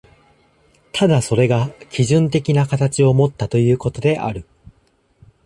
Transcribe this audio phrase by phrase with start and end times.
[0.93, 4.47] ただそれが基準的な形をもったということである。